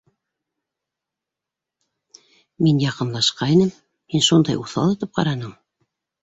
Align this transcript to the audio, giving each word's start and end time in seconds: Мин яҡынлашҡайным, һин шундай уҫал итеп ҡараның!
Мин 2.63 2.79
яҡынлашҡайным, 2.85 3.71
һин 4.15 4.25
шундай 4.31 4.59
уҫал 4.63 4.97
итеп 4.97 5.15
ҡараның! 5.21 5.55